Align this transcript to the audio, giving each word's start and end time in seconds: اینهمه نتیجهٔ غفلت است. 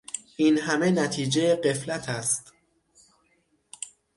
اینهمه 0.35 0.91
نتیجهٔ 0.91 1.55
غفلت 1.55 2.09
است. 2.09 2.53